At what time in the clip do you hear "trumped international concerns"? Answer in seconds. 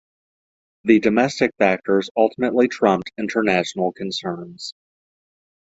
2.67-4.73